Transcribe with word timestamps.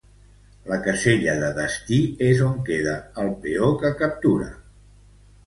La 0.69 0.77
casella 0.87 1.35
de 1.43 1.51
destí 1.57 1.99
és 2.29 2.41
on 2.47 2.57
queda 2.71 2.97
el 3.25 3.31
peó 3.45 3.71
que 3.85 3.93
captura. 4.03 4.51